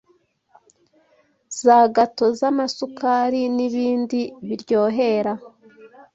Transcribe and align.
Za 1.59 1.77
gato 1.95 2.25
z’amasukari, 2.39 3.41
n’ibindi 3.55 4.19
biryohera 4.47 5.33